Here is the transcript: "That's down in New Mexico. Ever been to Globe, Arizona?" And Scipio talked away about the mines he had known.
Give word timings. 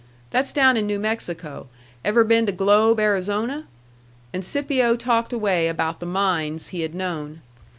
"That's 0.31 0.51
down 0.51 0.77
in 0.77 0.87
New 0.87 0.97
Mexico. 0.97 1.67
Ever 2.03 2.23
been 2.23 2.47
to 2.47 2.51
Globe, 2.51 2.99
Arizona?" 2.99 3.65
And 4.33 4.43
Scipio 4.43 4.95
talked 4.95 5.31
away 5.31 5.67
about 5.67 5.99
the 5.99 6.07
mines 6.07 6.69
he 6.69 6.81
had 6.81 6.95
known. 6.95 7.41